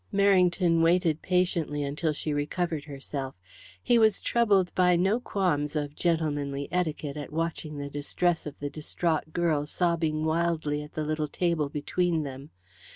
Merrington 0.11 0.81
waited 0.81 1.21
patiently 1.21 1.83
until 1.83 2.11
she 2.11 2.33
recovered 2.33 2.85
herself. 2.85 3.35
He 3.83 3.99
was 3.99 4.19
troubled 4.19 4.73
by 4.73 4.95
no 4.95 5.19
qualms 5.19 5.75
of 5.75 5.95
gentlemanly 5.95 6.67
etiquette 6.71 7.17
at 7.17 7.31
watching 7.31 7.77
the 7.77 7.87
distress 7.87 8.47
of 8.47 8.57
the 8.57 8.71
distraught 8.71 9.31
girl 9.31 9.67
sobbing 9.67 10.25
wildly 10.25 10.81
at 10.81 10.93
the 10.95 11.03
little 11.05 11.27
table 11.27 11.69
between 11.69 12.23
them. 12.23 12.49